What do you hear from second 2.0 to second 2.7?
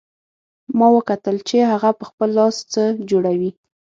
خپل لاس